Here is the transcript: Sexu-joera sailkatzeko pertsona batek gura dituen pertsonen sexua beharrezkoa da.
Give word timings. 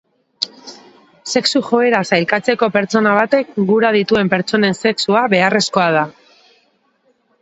Sexu-joera 1.33 1.99
sailkatzeko 2.15 2.69
pertsona 2.77 3.11
batek 3.19 3.53
gura 3.73 3.93
dituen 3.99 4.33
pertsonen 4.35 4.79
sexua 4.89 5.23
beharrezkoa 5.35 5.89
da. 5.99 6.07